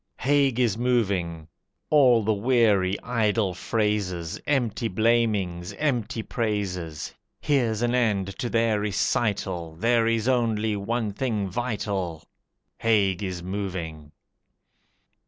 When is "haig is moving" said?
0.17-1.47, 12.79-14.11